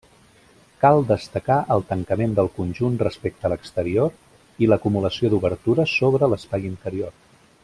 Cal 0.83 1.01
destacar 1.11 1.57
el 1.75 1.85
tancament 1.91 2.33
del 2.39 2.49
conjunt 2.55 2.97
respecte 3.03 3.53
l'exterior 3.53 4.19
i 4.67 4.71
l'acumulació 4.73 5.33
d'obertures 5.35 5.97
sobre 6.03 6.35
l'espai 6.35 6.71
interior. 6.75 7.19